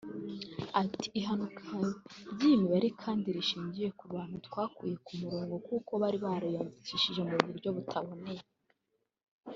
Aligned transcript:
Ati 0.81 1.07
“Ihanuka 1.19 1.67
ry’iyi 2.33 2.61
mibare 2.61 2.87
kandi 3.03 3.27
rishingiye 3.37 3.89
ku 3.99 4.05
bantu 4.13 4.35
twakuye 4.47 4.95
ku 5.05 5.11
murongo 5.21 5.53
kuko 5.67 5.91
bari 6.01 6.17
bariyandikishije 6.25 7.21
mu 7.29 7.35
buryo 7.47 7.69
butaboneye 7.77 8.43